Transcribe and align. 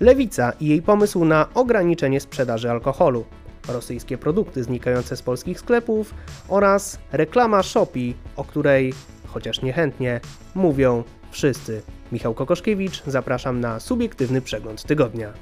Lewica 0.00 0.52
i 0.60 0.66
jej 0.66 0.82
pomysł 0.82 1.24
na 1.24 1.48
ograniczenie 1.54 2.20
sprzedaży 2.20 2.70
alkoholu, 2.70 3.24
rosyjskie 3.68 4.18
produkty 4.18 4.64
znikające 4.64 5.16
z 5.16 5.22
polskich 5.22 5.60
sklepów 5.60 6.14
oraz 6.48 6.98
reklama 7.12 7.62
Shopee, 7.62 8.14
o 8.36 8.44
której, 8.44 8.94
chociaż 9.26 9.62
niechętnie, 9.62 10.20
mówią 10.54 11.04
wszyscy. 11.30 11.82
Michał 12.12 12.34
Kokoszkiewicz, 12.34 13.02
zapraszam 13.06 13.60
na 13.60 13.80
subiektywny 13.80 14.40
przegląd 14.40 14.82
tygodnia. 14.82 15.32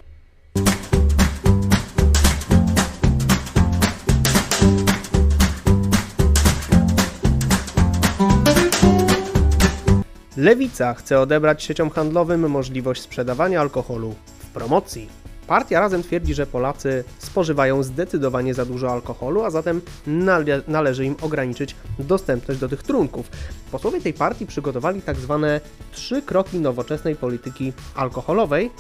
Lewica 10.37 10.94
chce 10.94 11.21
odebrać 11.21 11.62
sieciom 11.62 11.90
handlowym 11.90 12.50
możliwość 12.50 13.03
sprzedawania 13.03 13.60
alkoholu 13.60 14.14
promocji. 14.54 15.08
Partia 15.46 15.80
Razem 15.80 16.02
twierdzi, 16.02 16.34
że 16.34 16.46
Polacy 16.46 17.04
spożywają 17.18 17.82
zdecydowanie 17.82 18.54
za 18.54 18.64
dużo 18.64 18.92
alkoholu, 18.92 19.44
a 19.44 19.50
zatem 19.50 19.80
nale 20.06 20.62
należy 20.68 21.04
im 21.04 21.16
ograniczyć 21.20 21.77
dostępność 21.98 22.60
do 22.60 22.68
tych 22.68 22.82
trunków. 22.82 23.30
Posłowie 23.72 24.00
tej 24.00 24.14
partii 24.14 24.46
przygotowali 24.46 25.02
tak 25.02 25.16
zwane 25.16 25.60
trzy 25.92 26.22
kroki 26.22 26.60
nowoczesnej 26.60 27.16
polityki 27.16 27.72
alkoholowej, 27.94 28.70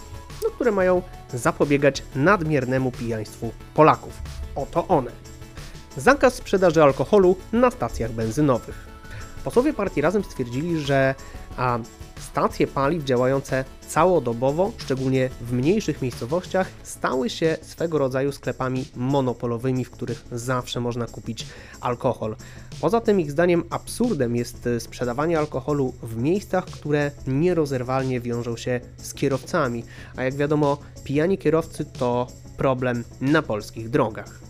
no, 0.44 0.50
które 0.50 0.72
mają 0.72 1.02
zapobiegać 1.34 2.02
nadmiernemu 2.14 2.92
pijaństwu 2.92 3.52
Polaków. 3.74 4.12
Oto 4.54 4.88
one. 4.88 5.10
Zakaz 5.96 6.34
sprzedaży 6.34 6.82
alkoholu 6.82 7.36
na 7.52 7.70
stacjach 7.70 8.12
benzynowych. 8.12 8.86
Posłowie 9.44 9.72
partii 9.72 10.00
Razem 10.00 10.24
stwierdzili, 10.24 10.80
że 10.80 11.14
a 11.56 11.78
stacje 12.32 12.66
paliw 12.66 13.04
działające 13.04 13.64
całodobowo, 13.88 14.72
szczególnie 14.78 15.30
w 15.40 15.52
mniejszych 15.52 16.02
miejscowościach, 16.02 16.68
stały 16.82 17.30
się 17.30 17.56
swego 17.62 17.98
rodzaju 17.98 18.32
sklepami 18.32 18.84
monopolowymi, 18.96 19.84
w 19.84 19.90
których 19.90 20.24
zawsze 20.32 20.80
można 20.80 21.06
kupić 21.06 21.46
alkohol. 21.80 22.36
Poza 22.80 23.00
tym 23.00 23.20
ich 23.20 23.30
zdaniem 23.30 23.64
absurdem 23.70 24.36
jest 24.36 24.68
sprzedawanie 24.78 25.38
alkoholu 25.38 25.94
w 26.02 26.16
miejscach, 26.16 26.64
które 26.64 27.10
nierozerwalnie 27.26 28.20
wiążą 28.20 28.56
się 28.56 28.80
z 28.96 29.14
kierowcami, 29.14 29.84
a 30.16 30.22
jak 30.22 30.34
wiadomo, 30.34 30.78
pijani 31.04 31.38
kierowcy 31.38 31.84
to 31.84 32.26
problem 32.56 33.04
na 33.20 33.42
polskich 33.42 33.90
drogach. 33.90 34.40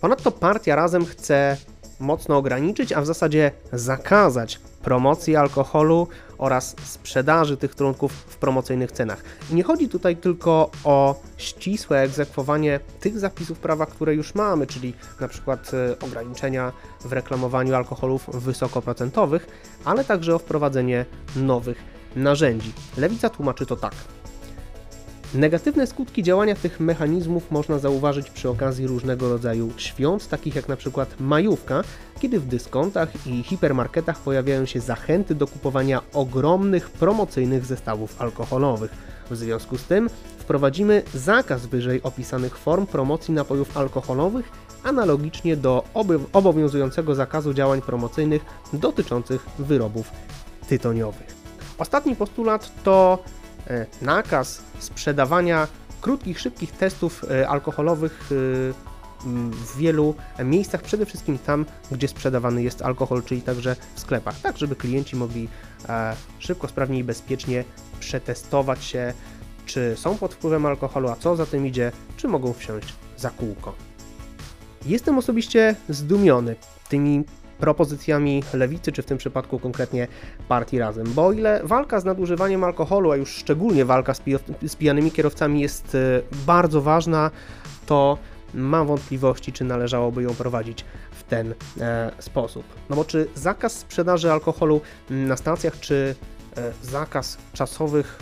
Ponadto 0.00 0.30
partia 0.30 0.76
razem 0.76 1.06
chce 1.06 1.56
mocno 2.00 2.36
ograniczyć, 2.36 2.92
a 2.92 3.00
w 3.00 3.06
zasadzie 3.06 3.52
zakazać 3.72 4.60
promocji 4.82 5.36
alkoholu 5.36 6.08
oraz 6.38 6.76
sprzedaży 6.84 7.56
tych 7.56 7.74
trunków 7.74 8.12
w 8.12 8.36
promocyjnych 8.36 8.92
cenach. 8.92 9.22
I 9.50 9.54
nie 9.54 9.62
chodzi 9.62 9.88
tutaj 9.88 10.16
tylko 10.16 10.70
o 10.84 11.20
ścisłe 11.36 12.00
egzekwowanie 12.00 12.80
tych 13.00 13.18
zapisów 13.18 13.58
prawa, 13.58 13.86
które 13.86 14.14
już 14.14 14.34
mamy, 14.34 14.66
czyli 14.66 14.94
na 15.20 15.28
przykład 15.28 15.70
e, 15.74 15.98
ograniczenia 15.98 16.72
w 17.00 17.12
reklamowaniu 17.12 17.74
alkoholów 17.74 18.30
wysokoprocentowych, 18.32 19.46
ale 19.84 20.04
także 20.04 20.34
o 20.34 20.38
wprowadzenie 20.38 21.04
nowych 21.36 21.84
narzędzi. 22.16 22.72
Lewica 22.96 23.30
tłumaczy 23.30 23.66
to 23.66 23.76
tak. 23.76 23.94
Negatywne 25.34 25.86
skutki 25.86 26.22
działania 26.22 26.54
tych 26.54 26.80
mechanizmów 26.80 27.50
można 27.50 27.78
zauważyć 27.78 28.30
przy 28.30 28.48
okazji 28.48 28.86
różnego 28.86 29.28
rodzaju 29.28 29.70
świąt, 29.76 30.28
takich 30.28 30.54
jak 30.54 30.68
na 30.68 30.76
przykład 30.76 31.20
majówka, 31.20 31.84
kiedy 32.20 32.40
w 32.40 32.46
dyskontach 32.46 33.26
i 33.26 33.42
hipermarketach 33.42 34.18
pojawiają 34.18 34.66
się 34.66 34.80
zachęty 34.80 35.34
do 35.34 35.46
kupowania 35.46 36.02
ogromnych 36.12 36.90
promocyjnych 36.90 37.64
zestawów 37.64 38.22
alkoholowych. 38.22 38.90
W 39.30 39.36
związku 39.36 39.78
z 39.78 39.84
tym 39.84 40.10
wprowadzimy 40.38 41.02
zakaz 41.14 41.66
wyżej 41.66 42.02
opisanych 42.02 42.58
form 42.58 42.86
promocji 42.86 43.34
napojów 43.34 43.76
alkoholowych, 43.76 44.50
analogicznie 44.84 45.56
do 45.56 45.84
obowiązującego 46.32 47.14
zakazu 47.14 47.54
działań 47.54 47.82
promocyjnych 47.82 48.44
dotyczących 48.72 49.46
wyrobów 49.58 50.10
tytoniowych. 50.68 51.34
Ostatni 51.78 52.16
postulat 52.16 52.82
to 52.84 53.18
nakaz 54.02 54.62
sprzedawania 54.78 55.68
krótkich, 56.00 56.40
szybkich 56.40 56.72
testów 56.72 57.24
e, 57.30 57.48
alkoholowych 57.48 58.30
e, 58.32 58.34
w 59.50 59.76
wielu 59.76 60.14
miejscach, 60.44 60.82
przede 60.82 61.06
wszystkim 61.06 61.38
tam, 61.38 61.66
gdzie 61.92 62.08
sprzedawany 62.08 62.62
jest 62.62 62.82
alkohol, 62.82 63.22
czyli 63.22 63.42
także 63.42 63.76
w 63.94 64.00
sklepach, 64.00 64.40
tak 64.40 64.58
żeby 64.58 64.76
klienci 64.76 65.16
mogli 65.16 65.48
szybko, 66.38 66.68
sprawnie 66.68 66.98
i 66.98 67.04
bezpiecznie 67.04 67.64
przetestować 68.00 68.84
się, 68.84 69.14
czy 69.66 69.96
są 69.96 70.16
pod 70.16 70.34
wpływem 70.34 70.66
alkoholu, 70.66 71.08
a 71.08 71.16
co 71.16 71.36
za 71.36 71.46
tym 71.46 71.66
idzie, 71.66 71.92
czy 72.16 72.28
mogą 72.28 72.52
wsiąść 72.52 72.94
za 73.16 73.30
kółko. 73.30 73.74
Jestem 74.86 75.18
osobiście 75.18 75.76
zdumiony 75.88 76.56
tymi 76.88 77.24
propozycjami 77.60 78.42
lewicy, 78.54 78.92
czy 78.92 79.02
w 79.02 79.06
tym 79.06 79.18
przypadku 79.18 79.58
konkretnie 79.58 80.08
partii 80.48 80.78
Razem. 80.78 81.06
Bo 81.14 81.26
o 81.26 81.32
ile 81.32 81.60
walka 81.64 82.00
z 82.00 82.04
nadużywaniem 82.04 82.64
alkoholu, 82.64 83.10
a 83.10 83.16
już 83.16 83.30
szczególnie 83.30 83.84
walka 83.84 84.14
z, 84.14 84.22
z 84.66 84.76
pijanymi 84.76 85.10
kierowcami 85.10 85.60
jest 85.60 85.94
e, 85.94 86.22
bardzo 86.46 86.80
ważna, 86.80 87.30
to 87.86 88.18
mam 88.54 88.86
wątpliwości, 88.86 89.52
czy 89.52 89.64
należałoby 89.64 90.22
ją 90.22 90.34
prowadzić 90.34 90.84
w 91.10 91.22
ten 91.24 91.54
e, 91.80 92.12
sposób. 92.18 92.64
No 92.90 92.96
bo 92.96 93.04
czy 93.04 93.26
zakaz 93.34 93.78
sprzedaży 93.78 94.32
alkoholu 94.32 94.80
na 95.10 95.36
stacjach, 95.36 95.80
czy 95.80 96.14
e, 96.56 96.72
zakaz 96.82 97.38
czasowych, 97.52 98.18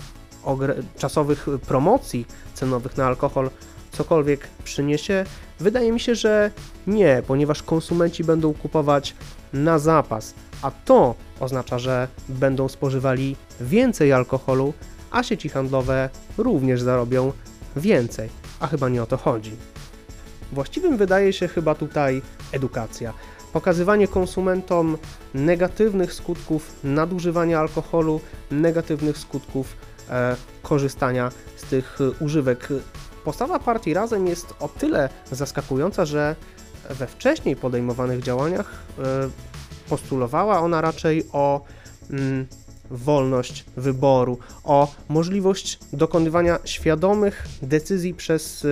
czasowych 0.98 1.46
promocji 1.66 2.26
cenowych 2.54 2.96
na 2.96 3.06
alkohol 3.06 3.50
cokolwiek 3.92 4.48
przyniesie? 4.64 5.24
Wydaje 5.60 5.92
mi 5.92 6.00
się, 6.00 6.14
że 6.14 6.50
nie, 6.86 7.22
ponieważ 7.26 7.62
konsumenci 7.62 8.24
będą 8.24 8.54
kupować 8.54 9.14
na 9.52 9.78
zapas, 9.78 10.34
a 10.62 10.70
to 10.70 11.14
oznacza, 11.40 11.78
że 11.78 12.08
będą 12.28 12.68
spożywali 12.68 13.36
więcej 13.60 14.12
alkoholu, 14.12 14.74
a 15.10 15.22
sieci 15.22 15.48
handlowe 15.48 16.10
również 16.38 16.82
zarobią 16.82 17.32
więcej, 17.76 18.28
a 18.60 18.66
chyba 18.66 18.88
nie 18.88 19.02
o 19.02 19.06
to 19.06 19.16
chodzi. 19.16 19.52
Właściwym 20.52 20.96
wydaje 20.96 21.32
się 21.32 21.48
chyba 21.48 21.74
tutaj 21.74 22.22
edukacja. 22.52 23.12
Pokazywanie 23.52 24.08
konsumentom 24.08 24.98
negatywnych 25.34 26.12
skutków 26.12 26.72
nadużywania 26.84 27.60
alkoholu, 27.60 28.20
negatywnych 28.50 29.18
skutków 29.18 29.76
e, 30.10 30.36
korzystania 30.62 31.30
z 31.56 31.62
tych 31.62 31.98
używek 32.20 32.68
Postawa 33.28 33.58
partii 33.58 33.94
Razem 33.94 34.26
jest 34.26 34.54
o 34.60 34.68
tyle 34.68 35.08
zaskakująca, 35.32 36.04
że 36.04 36.36
we 36.90 37.06
wcześniej 37.06 37.56
podejmowanych 37.56 38.22
działaniach 38.22 38.72
e, 38.98 39.02
postulowała 39.88 40.60
ona 40.60 40.80
raczej 40.80 41.24
o 41.32 41.64
mm, 42.10 42.46
wolność 42.90 43.64
wyboru, 43.76 44.38
o 44.64 44.94
możliwość 45.08 45.78
dokonywania 45.92 46.58
świadomych 46.64 47.48
decyzji 47.62 48.14
przez 48.14 48.64
e, 48.64 48.68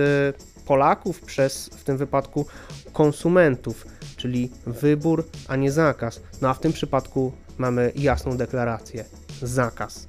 Polaków, 0.65 1.21
przez 1.21 1.67
w 1.67 1.83
tym 1.83 1.97
wypadku 1.97 2.45
konsumentów, 2.93 3.87
czyli 4.15 4.51
wybór, 4.65 5.25
a 5.47 5.55
nie 5.55 5.71
zakaz. 5.71 6.21
No 6.41 6.49
a 6.49 6.53
w 6.53 6.59
tym 6.59 6.73
przypadku 6.73 7.31
mamy 7.57 7.91
jasną 7.95 8.37
deklarację 8.37 9.05
zakaz. 9.41 10.07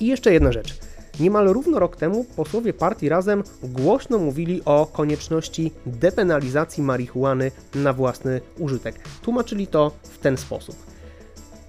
I 0.00 0.06
jeszcze 0.06 0.32
jedna 0.32 0.52
rzecz. 0.52 0.87
Niemal 1.20 1.48
równo 1.48 1.78
rok 1.78 1.96
temu 1.96 2.24
posłowie 2.24 2.72
partii 2.72 3.08
Razem 3.08 3.42
głośno 3.62 4.18
mówili 4.18 4.62
o 4.64 4.86
konieczności 4.92 5.72
depenalizacji 5.86 6.82
marihuany 6.82 7.50
na 7.74 7.92
własny 7.92 8.40
użytek. 8.58 8.94
Tłumaczyli 9.22 9.66
to 9.66 9.92
w 10.02 10.18
ten 10.18 10.36
sposób. 10.36 10.76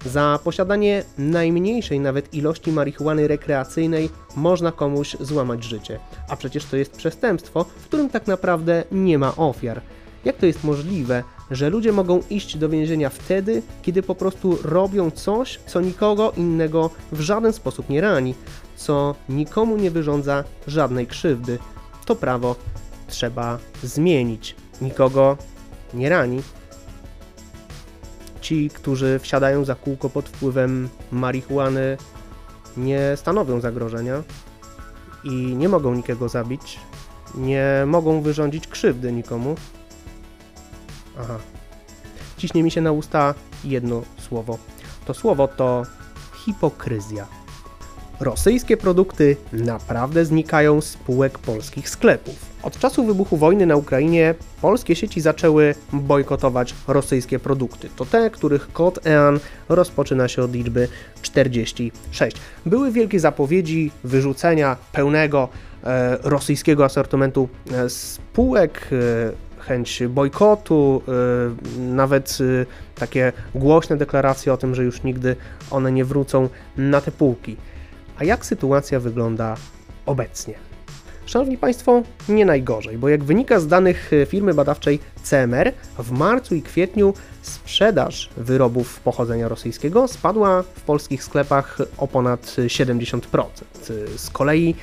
Za 0.06 0.38
posiadanie 0.44 1.04
najmniejszej 1.18 2.00
nawet 2.00 2.34
ilości 2.34 2.72
marihuany 2.72 3.28
rekreacyjnej 3.28 4.10
można 4.36 4.72
komuś 4.72 5.16
złamać 5.20 5.64
życie, 5.64 5.98
a 6.28 6.36
przecież 6.36 6.64
to 6.64 6.76
jest 6.76 6.96
przestępstwo, 6.96 7.64
w 7.64 7.84
którym 7.84 8.10
tak 8.10 8.26
naprawdę 8.26 8.84
nie 8.92 9.18
ma 9.18 9.36
ofiar. 9.36 9.80
Jak 10.24 10.36
to 10.36 10.46
jest 10.46 10.64
możliwe, 10.64 11.24
że 11.50 11.70
ludzie 11.70 11.92
mogą 11.92 12.20
iść 12.30 12.56
do 12.56 12.68
więzienia 12.68 13.10
wtedy, 13.10 13.62
kiedy 13.82 14.02
po 14.02 14.14
prostu 14.14 14.58
robią 14.62 15.10
coś, 15.10 15.60
co 15.66 15.80
nikogo 15.80 16.32
innego 16.36 16.90
w 17.12 17.20
żaden 17.20 17.52
sposób 17.52 17.88
nie 17.88 18.00
rani, 18.00 18.34
co 18.80 19.14
nikomu 19.28 19.76
nie 19.76 19.90
wyrządza 19.90 20.44
żadnej 20.66 21.06
krzywdy. 21.06 21.58
To 22.04 22.16
prawo 22.16 22.56
trzeba 23.06 23.58
zmienić. 23.82 24.56
Nikogo 24.80 25.36
nie 25.94 26.08
rani. 26.08 26.42
Ci, 28.40 28.70
którzy 28.70 29.18
wsiadają 29.18 29.64
za 29.64 29.74
kółko 29.74 30.10
pod 30.10 30.28
wpływem 30.28 30.88
marihuany, 31.12 31.96
nie 32.76 33.16
stanowią 33.16 33.60
zagrożenia 33.60 34.22
i 35.24 35.30
nie 35.32 35.68
mogą 35.68 35.94
nikogo 35.94 36.28
zabić, 36.28 36.80
nie 37.34 37.64
mogą 37.86 38.22
wyrządzić 38.22 38.66
krzywdy 38.66 39.12
nikomu. 39.12 39.54
Aha. 41.20 41.38
Ciśnie 42.36 42.62
mi 42.62 42.70
się 42.70 42.80
na 42.80 42.92
usta 42.92 43.34
jedno 43.64 44.02
słowo. 44.18 44.58
To 45.04 45.14
słowo 45.14 45.48
to 45.48 45.82
hipokryzja. 46.44 47.39
Rosyjskie 48.20 48.76
produkty 48.76 49.36
naprawdę 49.52 50.24
znikają 50.24 50.80
z 50.80 50.96
półek 50.96 51.38
polskich 51.38 51.88
sklepów. 51.88 52.50
Od 52.62 52.78
czasu 52.78 53.04
wybuchu 53.04 53.36
wojny 53.36 53.66
na 53.66 53.76
Ukrainie 53.76 54.34
polskie 54.62 54.96
sieci 54.96 55.20
zaczęły 55.20 55.74
bojkotować 55.92 56.74
rosyjskie 56.88 57.38
produkty. 57.38 57.88
To 57.96 58.04
te, 58.04 58.30
których 58.30 58.72
kod 58.72 59.06
EAN 59.06 59.40
rozpoczyna 59.68 60.28
się 60.28 60.42
od 60.42 60.54
liczby 60.54 60.88
46. 61.22 62.36
Były 62.66 62.92
wielkie 62.92 63.20
zapowiedzi 63.20 63.90
wyrzucenia 64.04 64.76
pełnego 64.92 65.48
e, 65.84 66.18
rosyjskiego 66.22 66.84
asortymentu 66.84 67.48
e, 67.72 67.90
spółek. 67.90 68.88
E, 68.92 69.50
chęć 69.60 70.02
bojkotu, 70.08 71.02
y, 71.76 71.80
nawet 71.80 72.38
y, 72.40 72.66
takie 72.94 73.32
głośne 73.54 73.96
deklaracje 73.96 74.52
o 74.52 74.56
tym, 74.56 74.74
że 74.74 74.84
już 74.84 75.02
nigdy 75.02 75.36
one 75.70 75.92
nie 75.92 76.04
wrócą 76.04 76.48
na 76.76 77.00
te 77.00 77.12
półki. 77.12 77.56
A 78.20 78.24
jak 78.24 78.46
sytuacja 78.46 79.00
wygląda 79.00 79.56
obecnie? 80.06 80.54
Szanowni 81.26 81.58
Państwo, 81.58 82.02
nie 82.28 82.44
najgorzej, 82.44 82.98
bo 82.98 83.08
jak 83.08 83.24
wynika 83.24 83.60
z 83.60 83.66
danych 83.66 84.12
y, 84.12 84.26
firmy 84.26 84.54
badawczej 84.54 84.98
CMR, 85.22 85.72
w 85.98 86.10
marcu 86.10 86.54
i 86.54 86.62
kwietniu 86.62 87.14
sprzedaż 87.42 88.30
wyrobów 88.36 89.00
pochodzenia 89.00 89.48
rosyjskiego 89.48 90.08
spadła 90.08 90.62
w 90.62 90.80
polskich 90.80 91.24
sklepach 91.24 91.78
o 91.98 92.08
ponad 92.08 92.42
70%. 92.46 93.20
Z 94.16 94.30
kolei 94.30 94.74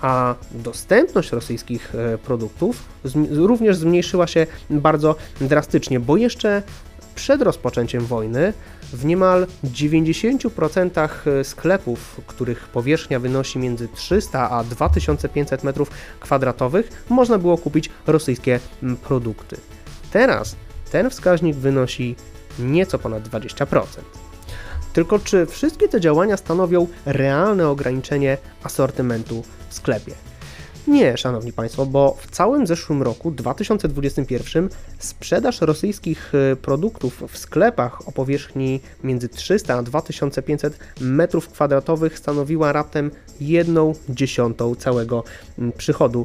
a 0.00 0.34
dostępność 0.50 1.32
rosyjskich 1.32 1.94
e, 1.94 2.18
produktów 2.18 2.82
również 3.30 3.76
zmniejszyła 3.76 4.26
się 4.26 4.46
bardzo 4.70 5.16
drastycznie, 5.40 6.00
bo 6.00 6.16
jeszcze 6.16 6.62
przed 7.14 7.42
rozpoczęciem 7.42 8.06
wojny 8.06 8.52
w 8.92 9.04
niemal 9.04 9.46
90% 9.64 11.08
e, 11.40 11.44
sklepów, 11.44 12.20
których 12.26 12.68
powierzchnia 12.68 13.20
wynosi 13.20 13.58
między 13.58 13.88
300 13.88 14.50
a 14.50 14.64
2500 14.64 15.62
m2, 15.62 16.82
można 17.08 17.38
było 17.38 17.58
kupić 17.58 17.90
rosyjskie 18.06 18.60
produkty. 19.02 19.56
Teraz 20.10 20.56
ten 20.92 21.10
wskaźnik 21.10 21.56
wynosi 21.56 22.16
nieco 22.58 22.98
ponad 22.98 23.28
20%. 23.28 23.84
Tylko 24.92 25.18
czy 25.18 25.46
wszystkie 25.46 25.88
te 25.88 26.00
działania 26.00 26.36
stanowią 26.36 26.86
realne 27.06 27.68
ograniczenie 27.68 28.38
asortymentu 28.62 29.44
w 29.68 29.74
sklepie? 29.74 30.29
Nie, 30.88 31.16
szanowni 31.16 31.52
państwo, 31.52 31.86
bo 31.86 32.16
w 32.18 32.30
całym 32.30 32.66
zeszłym 32.66 33.02
roku 33.02 33.30
2021 33.30 34.68
sprzedaż 34.98 35.60
rosyjskich 35.60 36.32
y, 36.52 36.56
produktów 36.56 37.22
w 37.28 37.38
sklepach 37.38 38.08
o 38.08 38.12
powierzchni 38.12 38.80
między 39.04 39.28
300 39.28 39.74
a 39.74 39.82
2500 39.82 40.78
m2 41.00 42.16
stanowiła 42.16 42.72
raptem 42.72 43.10
1 43.40 43.76
dziesiątą 44.08 44.74
całego 44.74 45.24
mm, 45.58 45.72
przychodu. 45.72 46.24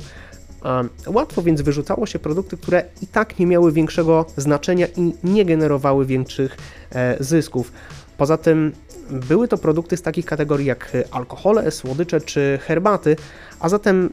Łatwo 1.08 1.42
więc 1.42 1.62
wyrzucało 1.62 2.06
się 2.06 2.19
produkty, 2.19 2.58
które 2.58 2.84
i 3.01 3.08
tak 3.08 3.40
nie 3.40 3.48
miały 3.48 3.72
większego 3.72 4.25
znaczenia 4.38 4.88
i 4.98 5.13
nie 5.24 5.46
generowały 5.46 6.06
większych 6.06 6.58
e, 6.92 7.18
zysków. 7.19 7.72
Poza 8.18 8.38
tym 8.38 8.72
były 9.10 9.48
to 9.48 9.58
produkty 9.58 9.98
z 9.98 10.01
takich 10.01 10.25
kategorii 10.25 10.66
jak 10.66 10.92
alkohole, 11.12 11.72
słodycze 11.72 12.22
czy 12.22 12.60
herbaty, 12.62 13.16
a 13.60 13.69
zatem 13.69 14.10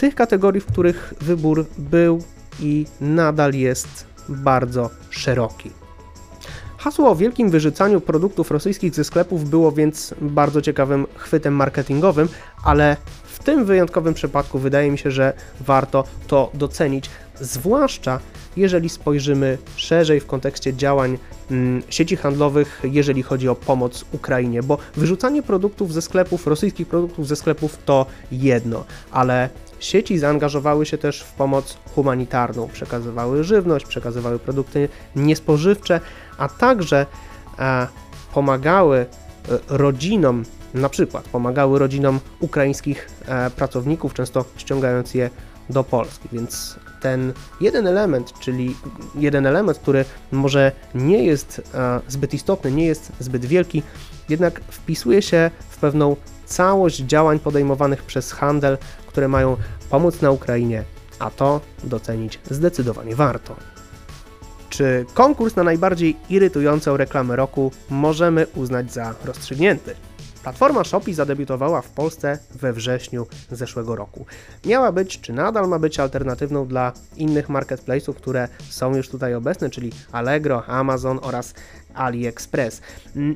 tych 0.00 0.14
kategorii, 0.14 0.60
w 0.60 0.66
których 0.66 1.14
wybór 1.20 1.66
był 1.78 2.22
i 2.60 2.86
nadal 3.00 3.54
jest 3.54 4.06
bardzo 4.28 4.90
szeroki. 5.10 5.70
Hasło 6.78 7.10
o 7.10 7.16
wielkim 7.16 7.50
wyrzucaniu 7.50 8.00
produktów 8.00 8.50
rosyjskich 8.50 8.94
ze 8.94 9.04
sklepów 9.04 9.50
było 9.50 9.72
więc 9.72 10.14
bardzo 10.20 10.62
ciekawym 10.62 11.06
chwytem 11.16 11.54
marketingowym, 11.54 12.28
ale 12.64 12.96
w 13.24 13.44
tym 13.44 13.64
wyjątkowym 13.64 14.14
przypadku 14.14 14.58
wydaje 14.58 14.90
mi 14.90 14.98
się, 14.98 15.10
że 15.10 15.32
warto 15.60 16.04
to 16.26 16.50
docenić, 16.54 17.10
zwłaszcza 17.40 18.20
jeżeli 18.56 18.88
spojrzymy 18.88 19.58
szerzej 19.76 20.20
w 20.20 20.26
kontekście 20.26 20.74
działań 20.74 21.18
mm, 21.50 21.82
sieci 21.88 22.16
handlowych, 22.16 22.80
jeżeli 22.84 23.22
chodzi 23.22 23.48
o 23.48 23.54
pomoc 23.54 24.04
Ukrainie, 24.12 24.62
bo 24.62 24.78
wyrzucanie 24.96 25.42
produktów 25.42 25.92
ze 25.92 26.02
sklepów, 26.02 26.46
rosyjskich 26.46 26.88
produktów 26.88 27.28
ze 27.28 27.36
sklepów 27.36 27.78
to 27.84 28.06
jedno, 28.32 28.84
ale 29.10 29.50
sieci 29.84 30.18
zaangażowały 30.18 30.86
się 30.86 30.98
też 30.98 31.22
w 31.22 31.32
pomoc 31.32 31.76
humanitarną, 31.94 32.68
przekazywały 32.68 33.44
żywność, 33.44 33.86
przekazywały 33.86 34.38
produkty 34.38 34.88
niespożywcze, 35.16 36.00
a 36.38 36.48
także 36.48 37.06
e, 37.58 37.86
pomagały 38.34 38.98
e, 38.98 39.06
rodzinom, 39.68 40.44
na 40.74 40.88
przykład 40.88 41.24
pomagały 41.24 41.78
rodzinom 41.78 42.20
ukraińskich 42.40 43.08
e, 43.26 43.50
pracowników, 43.50 44.14
często 44.14 44.44
ściągając 44.56 45.14
je 45.14 45.30
do 45.70 45.84
Polski, 45.84 46.28
więc 46.32 46.78
ten 47.00 47.32
jeden 47.60 47.86
element, 47.86 48.32
czyli 48.40 48.76
jeden 49.14 49.46
element, 49.46 49.78
który 49.78 50.04
może 50.32 50.72
nie 50.94 51.24
jest 51.24 51.62
e, 51.74 52.00
zbyt 52.08 52.34
istotny, 52.34 52.72
nie 52.72 52.86
jest 52.86 53.12
zbyt 53.20 53.44
wielki, 53.44 53.82
jednak 54.28 54.60
wpisuje 54.60 55.22
się 55.22 55.50
w 55.68 55.76
pewną 55.76 56.16
całość 56.46 56.96
działań 56.96 57.38
podejmowanych 57.38 58.02
przez 58.02 58.32
handel, 58.32 58.78
które 59.14 59.28
mają 59.28 59.56
pomóc 59.90 60.20
na 60.20 60.30
Ukrainie, 60.30 60.84
a 61.18 61.30
to 61.30 61.60
docenić 61.84 62.40
zdecydowanie 62.50 63.16
warto. 63.16 63.56
Czy 64.70 65.06
konkurs 65.14 65.56
na 65.56 65.62
najbardziej 65.62 66.16
irytującą 66.30 66.96
reklamę 66.96 67.36
roku 67.36 67.72
możemy 67.90 68.46
uznać 68.54 68.92
za 68.92 69.14
rozstrzygnięty? 69.24 69.94
Platforma 70.42 70.84
Shopee 70.84 71.14
zadebiutowała 71.14 71.82
w 71.82 71.90
Polsce 71.90 72.38
we 72.54 72.72
wrześniu 72.72 73.26
zeszłego 73.50 73.96
roku. 73.96 74.26
Miała 74.64 74.92
być, 74.92 75.20
czy 75.20 75.32
nadal 75.32 75.68
ma 75.68 75.78
być 75.78 76.00
alternatywną 76.00 76.66
dla 76.66 76.92
innych 77.16 77.48
marketplace'ów, 77.48 78.14
które 78.14 78.48
są 78.70 78.96
już 78.96 79.08
tutaj 79.08 79.34
obecne, 79.34 79.70
czyli 79.70 79.92
Allegro, 80.12 80.66
Amazon 80.66 81.18
oraz 81.22 81.54
AliExpress. 81.94 82.80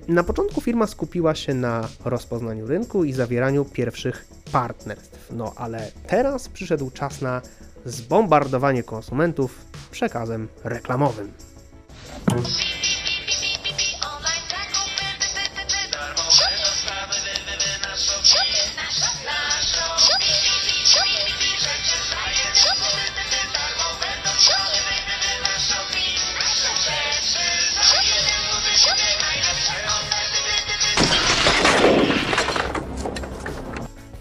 Na 0.09 0.23
początku 0.23 0.61
firma 0.61 0.87
skupiła 0.87 1.35
się 1.35 1.55
na 1.55 1.89
rozpoznaniu 2.05 2.67
rynku 2.67 3.05
i 3.05 3.13
zawieraniu 3.13 3.65
pierwszych 3.65 4.29
partnerstw. 4.53 5.33
No 5.33 5.53
ale 5.57 5.93
teraz 6.07 6.49
przyszedł 6.49 6.91
czas 6.91 7.21
na 7.21 7.43
zbombardowanie 7.85 8.83
konsumentów 8.83 9.65
przekazem 9.91 10.49
reklamowym. 10.65 11.33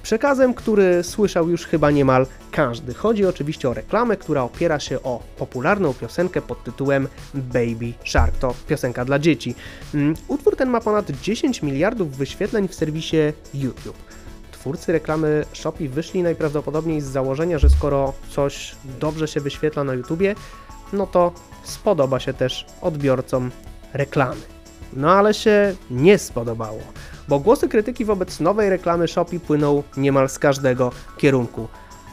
Przekazem, 0.07 0.53
który 0.53 1.03
słyszał 1.03 1.49
już 1.49 1.65
chyba 1.65 1.91
niemal 1.91 2.27
każdy. 2.51 2.93
Chodzi 2.93 3.25
oczywiście 3.25 3.69
o 3.69 3.73
reklamę, 3.73 4.17
która 4.17 4.43
opiera 4.43 4.79
się 4.79 5.03
o 5.03 5.23
popularną 5.37 5.93
piosenkę 5.93 6.41
pod 6.41 6.63
tytułem 6.63 7.07
Baby 7.33 7.93
Shark. 8.05 8.37
To 8.37 8.53
piosenka 8.67 9.05
dla 9.05 9.19
dzieci. 9.19 9.55
Mm, 9.93 10.15
utwór 10.27 10.55
ten 10.55 10.69
ma 10.69 10.81
ponad 10.81 11.11
10 11.11 11.61
miliardów 11.61 12.17
wyświetleń 12.17 12.67
w 12.67 12.75
serwisie 12.75 13.17
YouTube. 13.53 13.97
Twórcy 14.51 14.91
reklamy 14.91 15.45
Shopee 15.53 15.87
wyszli 15.87 16.23
najprawdopodobniej 16.23 17.01
z 17.01 17.05
założenia, 17.05 17.59
że 17.59 17.69
skoro 17.69 18.13
coś 18.29 18.75
dobrze 18.99 19.27
się 19.27 19.41
wyświetla 19.41 19.83
na 19.83 19.93
YouTubie, 19.93 20.35
no 20.93 21.07
to 21.07 21.33
spodoba 21.63 22.19
się 22.19 22.33
też 22.33 22.65
odbiorcom 22.81 23.51
reklamy. 23.93 24.56
No 24.93 25.11
ale 25.11 25.33
się 25.33 25.75
nie 25.91 26.17
spodobało 26.17 26.81
bo 27.27 27.39
głosy 27.39 27.67
krytyki 27.67 28.05
wobec 28.05 28.39
nowej 28.39 28.69
reklamy 28.69 29.07
Shopee 29.07 29.39
płyną 29.39 29.83
niemal 29.97 30.29
z 30.29 30.39
każdego 30.39 30.91
kierunku. 31.17 31.67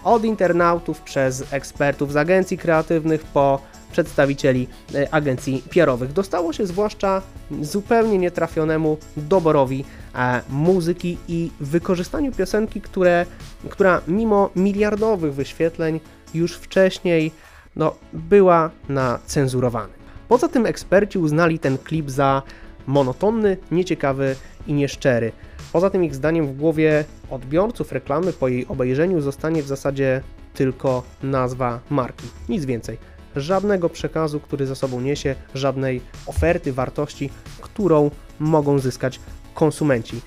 Od 0.05 0.25
internautów 0.25 1.01
przez 1.01 1.53
ekspertów 1.53 2.13
z 2.13 2.17
agencji 2.17 2.59
kreatywnych 2.59 3.25
po 3.25 3.61
przedstawicieli 3.93 4.69
e, 4.95 5.15
agencji 5.15 5.63
PR-owych. 5.71 6.13
Dostało 6.13 6.53
się 6.53 6.67
zwłaszcza 6.67 7.23
zupełnie 7.61 8.19
nietrafionemu 8.19 8.99
doborowi 9.17 9.85
e, 10.15 10.41
muzyki 10.49 11.19
i 11.29 11.51
wykorzystaniu 11.61 12.33
piosenki, 12.33 12.81
które, 12.81 13.27
która 13.69 14.01
mimo 14.09 14.51
miliardowych 14.57 15.35
wyświetleń 15.35 16.01
już 16.35 16.57
wcześniej 16.57 17.33
no, 17.77 17.95
była 18.13 18.71
na 18.89 19.19
cenzurowanym. 19.27 20.05
Poza 20.29 20.49
tym 20.49 20.67
eksperci 20.67 21.19
uznali 21.19 21.59
ten 21.59 21.79
klip 21.79 22.11
za 22.11 22.43
monotonny, 22.87 23.57
nieciekawy 23.71 24.37
i 24.67 24.73
nieszczery. 24.73 25.33
Poza 25.73 25.91
tym 25.91 26.05
ich 26.05 26.15
zdaniem 26.15 26.47
w 26.47 26.57
głowie 26.57 27.05
odbiorców 27.31 27.93
reklamy 27.93 28.33
po 28.33 28.49
jej 28.49 28.67
obejrzeniu 28.67 29.21
zostanie 29.21 29.63
w 29.63 29.67
zasadzie 29.67 30.21
tylko 30.55 31.03
nazwa 31.23 31.81
marki, 31.91 32.27
nic 32.49 32.65
więcej. 32.65 32.99
Żadnego 33.37 33.89
przekazu, 33.89 34.41
który 34.41 34.67
za 34.67 34.75
sobą 34.75 35.01
niesie, 35.01 35.35
żadnej 35.55 36.01
oferty, 36.27 36.73
wartości, 36.73 37.31
którą 37.61 38.11
mogą 38.39 38.79
zyskać 38.79 39.21
konsumenci. 39.55 40.21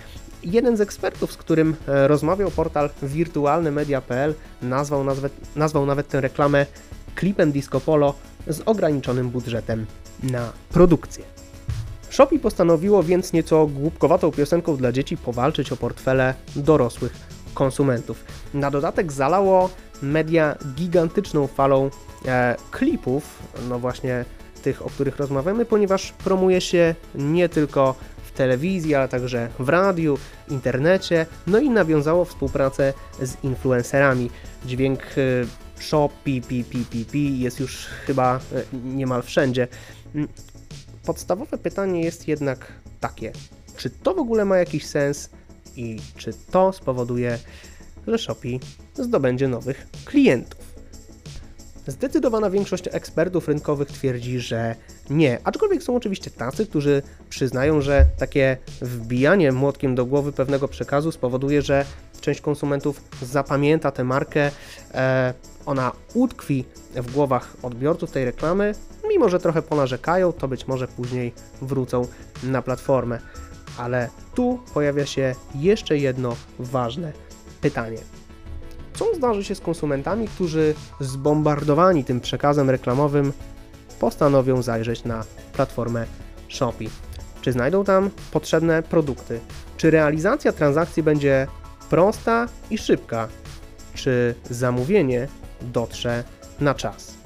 Jeden 0.43 0.77
z 0.77 0.81
ekspertów, 0.81 1.33
z 1.33 1.37
którym 1.37 1.75
e, 1.87 2.07
rozmawiał 2.07 2.51
portal 2.51 2.89
wirtualnymedia.pl, 3.03 4.33
nazwał, 4.61 5.05
nazwał 5.55 5.85
nawet 5.85 6.07
tę 6.07 6.21
reklamę 6.21 6.65
klipem 7.15 7.51
Disco 7.51 7.79
Polo 7.79 8.13
z 8.47 8.61
ograniczonym 8.65 9.29
budżetem 9.29 9.85
na 10.23 10.53
produkcję. 10.69 11.37
Shopee 12.09 12.39
postanowiło 12.39 13.03
więc 13.03 13.33
nieco 13.33 13.67
głupkowatą 13.67 14.31
piosenką 14.31 14.77
dla 14.77 14.91
dzieci 14.91 15.17
powalczyć 15.17 15.71
o 15.71 15.77
portfele 15.77 16.33
dorosłych 16.55 17.13
konsumentów. 17.53 18.25
Na 18.53 18.71
dodatek 18.71 19.11
zalało 19.11 19.69
media 20.01 20.55
gigantyczną 20.75 21.47
falą 21.47 21.89
e, 22.25 22.55
klipów, 22.71 23.39
no 23.69 23.79
właśnie 23.79 24.25
tych, 24.61 24.85
o 24.85 24.89
których 24.89 25.17
rozmawiamy, 25.17 25.65
ponieważ 25.65 26.11
promuje 26.11 26.61
się 26.61 26.95
nie 27.15 27.49
tylko 27.49 27.95
w 28.23 28.31
telewizji, 28.31 28.95
ale 28.95 29.07
także 29.07 29.49
w 29.59 29.69
radiu, 29.69 30.17
internecie, 30.49 31.25
no 31.47 31.59
i 31.59 31.69
nawiązało 31.69 32.25
współpracę 32.25 32.93
z 33.21 33.43
influencerami. 33.43 34.29
Dźwięk 34.65 35.01
e, 35.01 35.81
shop, 35.81 36.09
pi, 36.23 36.41
pi, 36.41 36.63
pi, 36.63 36.85
pi, 36.85 37.05
pi 37.05 37.39
jest 37.39 37.59
już 37.59 37.85
chyba 37.85 38.35
e, 38.35 38.63
niemal 38.83 39.23
wszędzie. 39.23 39.67
Podstawowe 41.07 41.57
pytanie 41.57 42.01
jest 42.01 42.27
jednak 42.27 42.73
takie, 42.99 43.31
czy 43.77 43.89
to 43.89 44.13
w 44.13 44.19
ogóle 44.19 44.45
ma 44.45 44.57
jakiś 44.57 44.85
sens 44.85 45.29
i 45.75 45.99
czy 46.17 46.33
to 46.51 46.73
spowoduje, 46.73 47.39
że 48.07 48.17
Shopee 48.17 48.59
zdobędzie 48.95 49.47
nowych 49.47 49.87
klientów? 50.05 50.59
Zdecydowana 51.87 52.49
większość 52.49 52.83
ekspertów 52.91 53.47
rynkowych 53.47 53.87
twierdzi, 53.87 54.39
że 54.39 54.75
nie, 55.09 55.39
aczkolwiek 55.43 55.83
są 55.83 55.95
oczywiście 55.95 56.31
tacy, 56.31 56.65
którzy 56.65 57.01
przyznają, 57.29 57.81
że 57.81 58.05
takie 58.17 58.57
wbijanie 58.81 59.51
młotkiem 59.51 59.95
do 59.95 60.05
głowy 60.05 60.31
pewnego 60.31 60.67
przekazu 60.67 61.11
spowoduje, 61.11 61.61
że 61.61 61.85
część 62.21 62.41
konsumentów 62.41 63.01
zapamięta 63.21 63.91
tę 63.91 64.03
markę, 64.03 64.51
e, 64.93 65.33
ona 65.65 65.91
utkwi 66.13 66.65
w 66.95 67.11
głowach 67.13 67.55
odbiorców 67.63 68.11
tej 68.11 68.25
reklamy, 68.25 68.75
mimo 69.17 69.29
że 69.29 69.39
trochę 69.39 69.62
ponarzekają, 69.62 70.33
to 70.33 70.47
być 70.47 70.67
może 70.67 70.88
później 70.88 71.33
wrócą 71.62 72.07
na 72.43 72.62
platformę. 72.62 73.19
Ale 73.77 74.09
tu 74.36 74.59
pojawia 74.74 75.05
się 75.05 75.36
jeszcze 75.55 75.97
jedno 75.97 76.36
ważne 76.59 77.13
pytanie. 77.62 77.97
Co 78.93 79.15
zdarzy 79.15 79.43
się 79.43 79.55
z 79.55 79.59
konsumentami, 79.59 80.27
którzy 80.27 80.74
zbombardowani 81.00 82.03
tym 82.03 82.19
przekazem 82.19 82.69
reklamowym 82.69 83.33
postanowią 84.00 84.62
zajrzeć 84.62 85.03
na 85.03 85.24
platformę 85.53 86.05
Shopee? 86.50 86.89
Czy 87.41 87.51
znajdą 87.51 87.83
tam 87.83 88.09
potrzebne 88.31 88.83
produkty? 88.83 89.39
Czy 89.77 89.91
realizacja 89.91 90.51
transakcji 90.51 91.03
będzie 91.03 91.47
prosta 91.89 92.47
i 92.69 92.77
szybka? 92.77 93.27
Czy 93.93 94.36
zamówienie 94.50 95.27
dotrze 95.62 96.24
na 96.59 96.74
czas? 96.74 97.16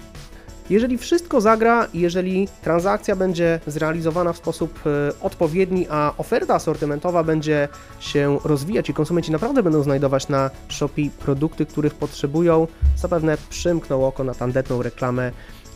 Jeżeli 0.71 0.97
wszystko 0.97 1.41
zagra, 1.41 1.87
jeżeli 1.93 2.47
transakcja 2.61 3.15
będzie 3.15 3.59
zrealizowana 3.67 4.33
w 4.33 4.37
sposób 4.37 4.79
e, 4.85 4.89
odpowiedni, 5.21 5.87
a 5.89 6.13
oferta 6.17 6.55
asortymentowa 6.55 7.23
będzie 7.23 7.67
się 7.99 8.39
rozwijać 8.43 8.89
i 8.89 8.93
konsumenci 8.93 9.31
naprawdę 9.31 9.63
będą 9.63 9.83
znajdować 9.83 10.27
na 10.27 10.49
Shopee 10.69 11.09
produkty, 11.09 11.65
których 11.65 11.93
potrzebują, 11.93 12.67
zapewne 12.95 13.37
przymkną 13.49 14.07
oko 14.07 14.23
na 14.23 14.33
tandetną 14.33 14.81
reklamę 14.81 15.31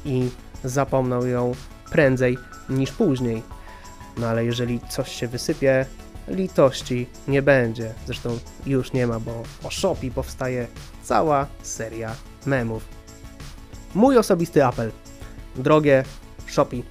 i 0.06 0.30
zapomną 0.64 1.25
ją 1.25 1.52
prędzej 1.92 2.38
niż 2.70 2.92
później. 2.92 3.44
No 4.18 4.28
ale 4.28 4.46
jeżeli 4.46 4.80
coś 4.90 5.12
się 5.12 5.28
wysypie, 5.28 5.86
litości 6.28 7.08
nie 7.28 7.42
będzie. 7.42 7.94
Zresztą 8.06 8.40
już 8.66 8.94
nie 8.94 9.08
ma, 9.08 9.20
bo 9.20 9.44
o 9.64 9.72
Shopee 9.72 10.12
powstaje 10.12 10.68
cała 11.04 11.48
seria 11.62 12.16
memów. 12.46 13.04
Mój 13.96 14.18
osobisty 14.18 14.66
apel. 14.66 14.92
Drogie 15.56 16.04
Shopee, 16.48 16.84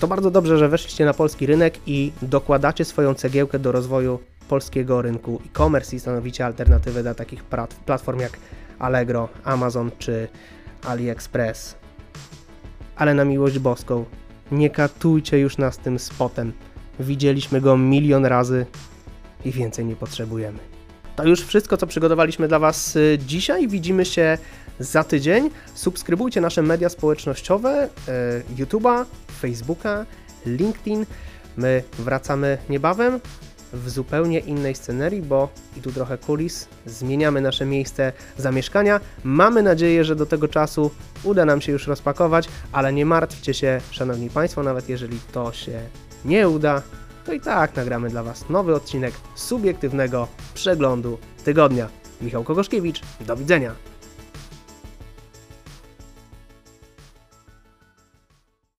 to 0.00 0.08
bardzo 0.08 0.30
dobrze, 0.30 0.58
że 0.58 0.68
weszliście 0.68 1.04
na 1.04 1.14
polski 1.14 1.46
rynek 1.46 1.78
i 1.86 2.12
dokładacie 2.22 2.84
swoją 2.84 3.14
cegiełkę 3.14 3.58
do 3.58 3.72
rozwoju 3.72 4.18
polskiego 4.48 5.02
rynku 5.02 5.40
e-commerce 5.46 5.96
i 5.96 6.00
stanowicie 6.00 6.46
alternatywę 6.46 7.02
dla 7.02 7.14
takich 7.14 7.44
platform 7.86 8.20
jak 8.20 8.38
Allegro, 8.78 9.28
Amazon 9.44 9.90
czy 9.98 10.28
AliExpress. 10.86 11.74
Ale 12.96 13.14
na 13.14 13.24
miłość 13.24 13.58
boską, 13.58 14.04
nie 14.52 14.70
katujcie 14.70 15.38
już 15.38 15.58
nas 15.58 15.78
tym 15.78 15.98
spotem. 15.98 16.52
Widzieliśmy 17.00 17.60
go 17.60 17.76
milion 17.76 18.26
razy 18.26 18.66
i 19.44 19.52
więcej 19.52 19.84
nie 19.84 19.96
potrzebujemy. 19.96 20.73
To 21.16 21.24
już 21.24 21.40
wszystko, 21.40 21.76
co 21.76 21.86
przygotowaliśmy 21.86 22.48
dla 22.48 22.58
Was 22.58 22.96
y, 22.96 23.18
dzisiaj. 23.26 23.68
Widzimy 23.68 24.04
się 24.04 24.38
za 24.78 25.04
tydzień. 25.04 25.50
Subskrybujcie 25.74 26.40
nasze 26.40 26.62
media 26.62 26.88
społecznościowe, 26.88 27.88
y, 28.48 28.64
YouTube'a, 28.64 29.04
Facebooka, 29.40 30.06
LinkedIn. 30.46 31.06
My 31.56 31.82
wracamy 31.98 32.58
niebawem 32.68 33.20
w 33.72 33.90
zupełnie 33.90 34.38
innej 34.38 34.74
scenerii, 34.74 35.22
bo 35.22 35.48
i 35.76 35.80
tu 35.80 35.92
trochę 35.92 36.18
kulis, 36.18 36.68
zmieniamy 36.86 37.40
nasze 37.40 37.66
miejsce 37.66 38.12
zamieszkania. 38.38 39.00
Mamy 39.24 39.62
nadzieję, 39.62 40.04
że 40.04 40.16
do 40.16 40.26
tego 40.26 40.48
czasu 40.48 40.90
uda 41.24 41.44
nam 41.44 41.60
się 41.60 41.72
już 41.72 41.86
rozpakować, 41.86 42.48
ale 42.72 42.92
nie 42.92 43.06
martwcie 43.06 43.54
się, 43.54 43.80
Szanowni 43.90 44.30
Państwo, 44.30 44.62
nawet 44.62 44.88
jeżeli 44.88 45.18
to 45.32 45.52
się 45.52 45.80
nie 46.24 46.48
uda, 46.48 46.82
to 47.24 47.32
i 47.32 47.40
tak 47.40 47.76
nagramy 47.76 48.08
dla 48.08 48.22
Was 48.22 48.50
nowy 48.50 48.74
odcinek 48.74 49.14
subiektywnego 49.34 50.28
przeglądu 50.54 51.18
tygodnia. 51.44 51.88
Michał 52.20 52.44
Kogoszkiewicz, 52.44 53.00
do 53.20 53.36
widzenia. 53.36 53.74